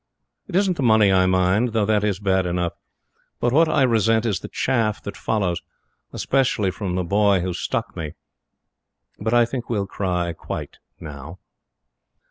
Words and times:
It 0.47 0.55
isn't 0.55 0.77
the 0.77 0.81
money 0.81 1.11
I 1.11 1.27
mind, 1.27 1.73
though 1.73 1.85
that 1.85 2.03
is 2.03 2.17
bad 2.19 2.47
enough; 2.47 2.73
but 3.39 3.53
what 3.53 3.69
I 3.69 3.83
resent 3.83 4.25
is 4.25 4.39
the 4.39 4.47
chaff 4.47 4.99
that 5.03 5.15
follows, 5.15 5.61
especially 6.11 6.71
from 6.71 6.95
the 6.95 7.03
boy 7.03 7.41
who 7.41 7.53
stuck 7.53 7.95
me. 7.95 8.13
But 9.19 9.35
I 9.35 9.45
think 9.45 9.69
we'll 9.69 9.85
cry 9.85 10.33
quits 10.33 10.79
now." 10.99 11.37